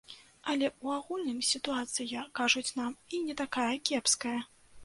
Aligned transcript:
Але 0.53 0.67
ў 0.83 0.87
агульным 1.01 1.43
сітуацыя, 1.49 2.25
кажуць 2.39 2.75
нам, 2.81 2.99
і 3.19 3.23
не 3.27 3.37
такая 3.45 3.71
кепская. 3.93 4.39